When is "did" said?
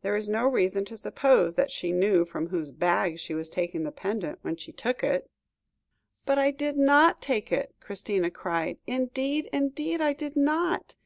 6.50-6.76, 10.14-10.34